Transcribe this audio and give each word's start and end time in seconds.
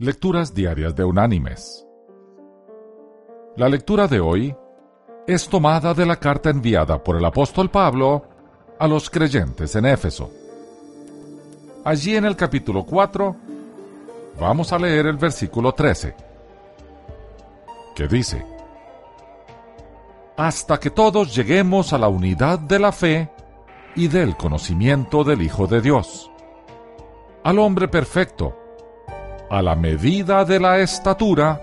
Lecturas 0.00 0.54
Diarias 0.54 0.94
de 0.94 1.02
Unánimes. 1.02 1.84
La 3.56 3.68
lectura 3.68 4.06
de 4.06 4.20
hoy 4.20 4.54
es 5.26 5.48
tomada 5.48 5.92
de 5.92 6.06
la 6.06 6.14
carta 6.14 6.50
enviada 6.50 7.02
por 7.02 7.16
el 7.16 7.24
apóstol 7.24 7.68
Pablo 7.68 8.22
a 8.78 8.86
los 8.86 9.10
creyentes 9.10 9.74
en 9.74 9.86
Éfeso. 9.86 10.30
Allí 11.84 12.14
en 12.14 12.26
el 12.26 12.36
capítulo 12.36 12.84
4 12.84 13.34
vamos 14.38 14.72
a 14.72 14.78
leer 14.78 15.06
el 15.06 15.16
versículo 15.16 15.72
13, 15.72 16.14
que 17.96 18.06
dice, 18.06 18.46
Hasta 20.36 20.78
que 20.78 20.90
todos 20.90 21.34
lleguemos 21.34 21.92
a 21.92 21.98
la 21.98 22.06
unidad 22.06 22.60
de 22.60 22.78
la 22.78 22.92
fe 22.92 23.32
y 23.96 24.06
del 24.06 24.36
conocimiento 24.36 25.24
del 25.24 25.42
Hijo 25.42 25.66
de 25.66 25.80
Dios, 25.80 26.30
al 27.42 27.58
hombre 27.58 27.88
perfecto, 27.88 28.67
a 29.50 29.62
la 29.62 29.74
medida 29.74 30.44
de 30.44 30.60
la 30.60 30.78
estatura 30.78 31.60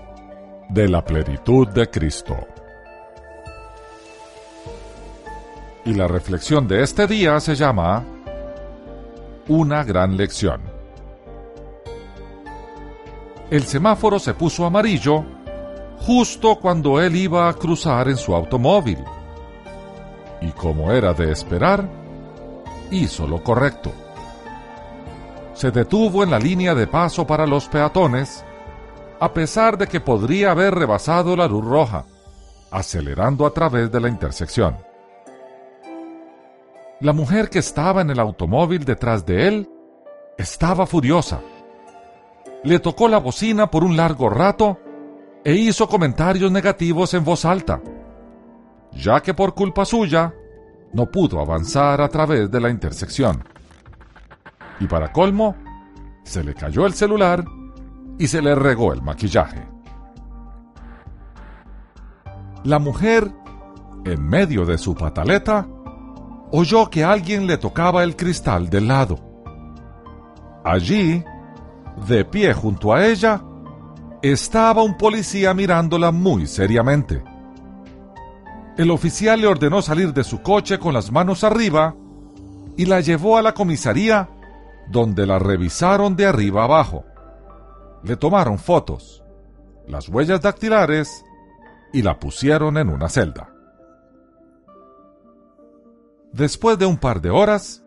de 0.68 0.88
la 0.88 1.04
plenitud 1.04 1.68
de 1.68 1.88
Cristo. 1.88 2.36
Y 5.84 5.94
la 5.94 6.08
reflexión 6.08 6.66
de 6.66 6.82
este 6.82 7.06
día 7.06 7.38
se 7.38 7.54
llama 7.54 8.04
Una 9.46 9.84
gran 9.84 10.16
lección. 10.16 10.60
El 13.50 13.62
semáforo 13.62 14.18
se 14.18 14.34
puso 14.34 14.66
amarillo 14.66 15.24
justo 16.00 16.56
cuando 16.56 17.00
él 17.00 17.14
iba 17.14 17.48
a 17.48 17.54
cruzar 17.54 18.08
en 18.08 18.16
su 18.16 18.34
automóvil. 18.34 18.98
Y 20.40 20.50
como 20.50 20.90
era 20.90 21.14
de 21.14 21.30
esperar, 21.30 21.88
hizo 22.90 23.28
lo 23.28 23.42
correcto 23.44 23.92
se 25.56 25.70
detuvo 25.70 26.22
en 26.22 26.30
la 26.30 26.38
línea 26.38 26.74
de 26.74 26.86
paso 26.86 27.26
para 27.26 27.46
los 27.46 27.66
peatones, 27.66 28.44
a 29.18 29.32
pesar 29.32 29.78
de 29.78 29.86
que 29.86 30.00
podría 30.00 30.50
haber 30.50 30.74
rebasado 30.74 31.34
la 31.34 31.48
luz 31.48 31.64
roja, 31.64 32.04
acelerando 32.70 33.46
a 33.46 33.50
través 33.54 33.90
de 33.90 34.00
la 34.00 34.08
intersección. 34.08 34.76
La 37.00 37.14
mujer 37.14 37.48
que 37.48 37.58
estaba 37.58 38.02
en 38.02 38.10
el 38.10 38.20
automóvil 38.20 38.84
detrás 38.84 39.24
de 39.24 39.48
él 39.48 39.70
estaba 40.36 40.86
furiosa. 40.86 41.40
Le 42.62 42.78
tocó 42.78 43.08
la 43.08 43.18
bocina 43.18 43.70
por 43.70 43.82
un 43.82 43.96
largo 43.96 44.28
rato 44.28 44.78
e 45.42 45.54
hizo 45.54 45.88
comentarios 45.88 46.52
negativos 46.52 47.14
en 47.14 47.24
voz 47.24 47.46
alta, 47.46 47.80
ya 48.92 49.22
que 49.22 49.32
por 49.32 49.54
culpa 49.54 49.86
suya 49.86 50.34
no 50.92 51.06
pudo 51.06 51.40
avanzar 51.40 52.02
a 52.02 52.08
través 52.08 52.50
de 52.50 52.60
la 52.60 52.68
intersección 52.68 53.55
y 54.80 54.86
para 54.86 55.12
colmo, 55.12 55.54
se 56.22 56.42
le 56.42 56.54
cayó 56.54 56.86
el 56.86 56.94
celular 56.94 57.44
y 58.18 58.26
se 58.26 58.42
le 58.42 58.54
regó 58.54 58.92
el 58.92 59.02
maquillaje. 59.02 59.66
La 62.64 62.78
mujer, 62.78 63.30
en 64.04 64.28
medio 64.28 64.64
de 64.64 64.76
su 64.76 64.94
pataleta, 64.94 65.68
oyó 66.50 66.90
que 66.90 67.04
alguien 67.04 67.46
le 67.46 67.58
tocaba 67.58 68.02
el 68.02 68.16
cristal 68.16 68.68
del 68.68 68.88
lado. 68.88 69.18
Allí, 70.64 71.22
de 72.08 72.24
pie 72.24 72.52
junto 72.54 72.92
a 72.92 73.06
ella, 73.06 73.42
estaba 74.22 74.82
un 74.82 74.96
policía 74.96 75.54
mirándola 75.54 76.10
muy 76.10 76.46
seriamente. 76.46 77.22
El 78.76 78.90
oficial 78.90 79.40
le 79.40 79.46
ordenó 79.46 79.80
salir 79.80 80.12
de 80.12 80.24
su 80.24 80.42
coche 80.42 80.78
con 80.78 80.92
las 80.92 81.12
manos 81.12 81.44
arriba 81.44 81.94
y 82.76 82.86
la 82.86 83.00
llevó 83.00 83.38
a 83.38 83.42
la 83.42 83.54
comisaría 83.54 84.28
donde 84.88 85.26
la 85.26 85.38
revisaron 85.38 86.16
de 86.16 86.26
arriba 86.26 86.64
abajo. 86.64 87.04
Le 88.02 88.16
tomaron 88.16 88.58
fotos, 88.58 89.24
las 89.86 90.08
huellas 90.08 90.40
dactilares 90.40 91.24
y 91.92 92.02
la 92.02 92.18
pusieron 92.18 92.76
en 92.76 92.88
una 92.88 93.08
celda. 93.08 93.52
Después 96.32 96.78
de 96.78 96.86
un 96.86 96.98
par 96.98 97.20
de 97.20 97.30
horas, 97.30 97.82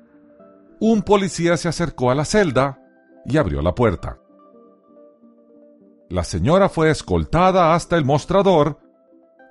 un 0.80 1.04
policía 1.04 1.58
se 1.58 1.68
acercó 1.68 2.10
a 2.10 2.16
la 2.16 2.26
celda 2.26 2.82
y 3.26 3.38
abrió 3.38 3.62
la 3.62 3.76
puerta. 3.76 4.20
La 6.10 6.24
señora 6.24 6.70
fue 6.70 6.90
escoltada 6.90 7.76
hasta 7.76 7.96
el 7.96 8.06
mostrador, 8.06 8.80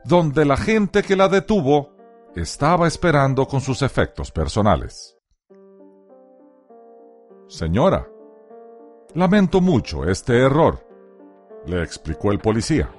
donde 0.05 0.45
la 0.45 0.57
gente 0.57 1.03
que 1.03 1.15
la 1.15 1.29
detuvo 1.29 1.95
estaba 2.35 2.89
esperando 2.89 3.47
con 3.47 3.61
sus 3.61 3.83
efectos 3.83 4.33
personales. 4.33 5.18
Señora, 7.49 8.07
lamento 9.15 9.63
mucho 9.63 10.05
este 10.05 10.39
error, 10.39 10.87
le 11.65 11.83
explicó 11.83 12.31
el 12.31 12.41
policía. 12.41 12.91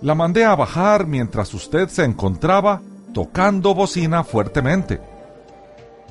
La 0.00 0.14
mandé 0.14 0.46
a 0.46 0.54
bajar 0.54 1.06
mientras 1.06 1.52
usted 1.52 1.88
se 1.88 2.04
encontraba 2.04 2.80
tocando 3.12 3.74
bocina 3.74 4.24
fuertemente, 4.24 4.98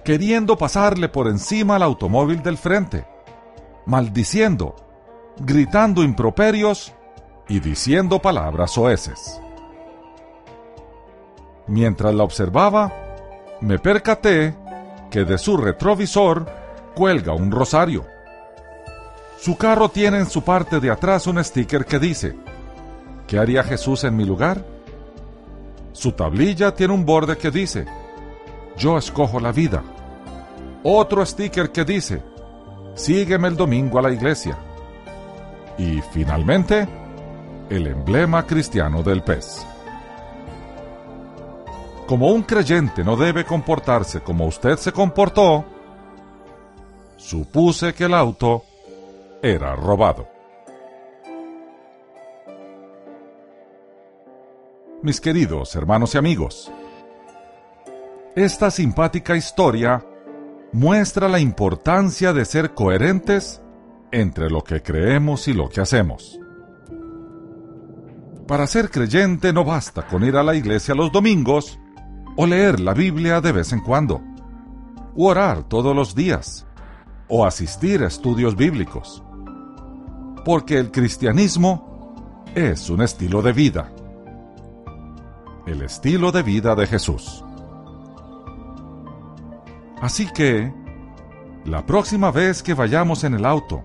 queriendo 0.04 0.56
pasarle 0.60 1.10
por 1.10 1.28
encima 1.28 1.78
al 1.78 1.84
automóvil 1.84 2.44
del 2.44 2.60
frente, 2.60 3.08
maldiciendo, 3.88 4.76
gritando 5.40 6.04
improperios 6.04 6.94
y 7.50 7.60
diciendo 7.62 8.22
palabras 8.22 8.74
soeces. 8.74 9.42
Mientras 11.66 12.14
la 12.14 12.24
observaba, 12.24 12.94
me 13.60 13.80
percaté 13.80 14.56
que 15.16 15.24
de 15.24 15.38
su 15.38 15.56
retrovisor 15.56 16.46
cuelga 16.94 17.32
un 17.32 17.50
rosario. 17.50 18.06
Su 19.40 19.56
carro 19.56 19.88
tiene 19.88 20.18
en 20.18 20.30
su 20.30 20.42
parte 20.42 20.82
de 20.82 20.92
atrás 20.92 21.26
un 21.26 21.42
sticker 21.42 21.86
que 21.86 22.00
dice, 22.00 22.36
¿qué 23.26 23.40
haría 23.40 23.64
Jesús 23.64 24.04
en 24.04 24.18
mi 24.18 24.26
lugar? 24.26 24.66
Su 25.94 26.12
tablilla 26.12 26.76
tiene 26.76 26.94
un 26.94 27.06
borde 27.06 27.38
que 27.38 27.50
dice, 27.50 27.86
yo 28.78 28.98
escojo 28.98 29.40
la 29.40 29.54
vida. 29.54 29.82
Otro 30.84 31.26
sticker 31.26 31.72
que 31.72 31.86
dice, 31.86 32.22
sígueme 32.96 33.48
el 33.48 33.56
domingo 33.56 34.00
a 34.00 34.02
la 34.02 34.12
iglesia. 34.12 34.58
Y 35.78 36.02
finalmente, 36.12 36.90
el 37.70 37.88
emblema 37.88 38.46
cristiano 38.46 39.02
del 39.02 39.24
pez. 39.24 39.66
Como 42.08 42.32
un 42.32 42.44
creyente 42.44 43.04
no 43.04 43.16
debe 43.16 43.46
comportarse 43.46 44.22
como 44.22 44.46
usted 44.46 44.78
se 44.78 44.92
comportó, 44.92 45.66
supuse 47.18 47.96
que 47.96 48.04
el 48.04 48.14
auto 48.14 48.64
era 49.42 49.76
robado. 49.76 50.28
Mis 55.02 55.20
queridos 55.20 55.76
hermanos 55.76 56.14
y 56.14 56.20
amigos, 56.20 56.72
esta 58.36 58.70
simpática 58.70 59.36
historia 59.36 60.06
muestra 60.74 61.28
la 61.28 61.40
importancia 61.40 62.34
de 62.34 62.46
ser 62.46 62.76
coherentes 62.76 63.64
entre 64.12 64.52
lo 64.52 64.64
que 64.64 64.84
creemos 64.84 65.48
y 65.48 65.54
lo 65.54 65.70
que 65.70 65.82
hacemos. 65.82 66.40
Para 68.48 68.68
ser 68.68 68.92
creyente 68.92 69.52
no 69.54 69.64
basta 69.64 70.06
con 70.06 70.24
ir 70.24 70.36
a 70.36 70.44
la 70.44 70.54
iglesia 70.54 70.94
los 70.94 71.12
domingos 71.12 71.80
o 72.36 72.46
leer 72.46 72.80
la 72.80 72.94
Biblia 72.94 73.42
de 73.42 73.52
vez 73.52 73.72
en 73.72 73.80
cuando, 73.80 74.22
o 75.16 75.30
orar 75.30 75.64
todos 75.64 75.96
los 75.96 76.16
días, 76.16 76.66
o 77.28 77.46
asistir 77.46 78.04
a 78.04 78.08
estudios 78.08 78.56
bíblicos. 78.56 79.24
Porque 80.44 80.78
el 80.78 80.92
cristianismo 80.92 82.46
es 82.54 82.90
un 82.90 83.02
estilo 83.02 83.42
de 83.42 83.54
vida. 83.54 83.92
El 85.66 85.82
estilo 85.82 86.32
de 86.32 86.44
vida 86.44 86.76
de 86.76 86.86
Jesús. 86.86 87.44
Así 90.02 90.28
que, 90.28 90.72
la 91.64 91.86
próxima 91.86 92.30
vez 92.32 92.62
que 92.62 92.74
vayamos 92.74 93.24
en 93.24 93.34
el 93.34 93.46
auto, 93.46 93.84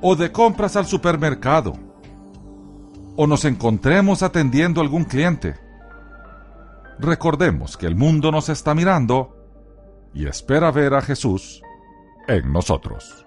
o 0.00 0.16
de 0.16 0.32
compras 0.32 0.74
al 0.74 0.86
supermercado, 0.86 1.74
o 3.14 3.26
nos 3.26 3.44
encontremos 3.44 4.22
atendiendo 4.22 4.80
a 4.80 4.84
algún 4.84 5.04
cliente, 5.04 5.54
recordemos 6.98 7.76
que 7.76 7.86
el 7.86 7.96
mundo 7.96 8.30
nos 8.30 8.48
está 8.48 8.74
mirando 8.74 9.36
y 10.14 10.26
espera 10.26 10.70
ver 10.70 10.94
a 10.94 11.02
Jesús 11.02 11.62
en 12.28 12.52
nosotros. 12.52 13.26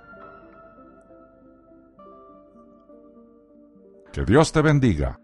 Que 4.11 4.23
Dios 4.23 4.51
te 4.51 4.61
bendiga 4.61 5.19